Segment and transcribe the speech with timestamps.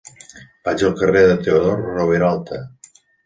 [0.67, 2.63] Vaig al carrer de Teodor Roviralta.